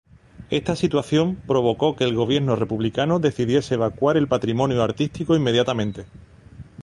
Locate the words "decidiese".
3.19-3.75